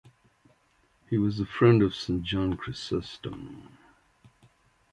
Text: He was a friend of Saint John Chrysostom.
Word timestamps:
He 1.11 1.19
was 1.19 1.39
a 1.39 1.45
friend 1.45 1.83
of 1.83 1.93
Saint 1.93 2.23
John 2.23 2.57
Chrysostom. 2.57 3.77